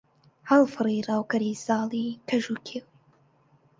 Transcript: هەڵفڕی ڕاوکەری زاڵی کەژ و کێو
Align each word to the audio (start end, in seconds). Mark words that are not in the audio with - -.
هەڵفڕی 0.49 1.05
ڕاوکەری 1.09 1.53
زاڵی 1.65 2.07
کەژ 2.27 2.43
و 2.49 2.55
کێو 2.67 2.85